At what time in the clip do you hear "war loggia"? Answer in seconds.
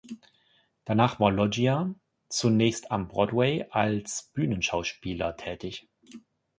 1.19-1.93